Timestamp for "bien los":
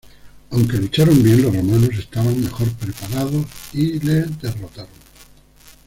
1.21-1.55